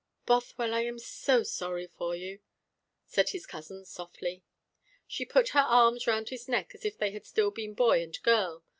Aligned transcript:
"Bothwell, 0.25 0.73
I 0.73 0.81
am 0.81 0.97
so 0.97 1.43
sorry 1.43 1.85
for 1.85 2.15
you," 2.15 2.39
said 3.05 3.29
his 3.29 3.45
cousin 3.45 3.85
softly. 3.85 4.43
She 5.05 5.25
put 5.25 5.49
her 5.49 5.59
arms 5.59 6.07
round 6.07 6.29
his 6.29 6.47
neck 6.47 6.73
as 6.73 6.83
if 6.85 6.97
they 6.97 7.11
had 7.11 7.23
still 7.27 7.51
been 7.51 7.75
boy 7.75 8.01
and 8.01 8.19
girl. 8.23 8.63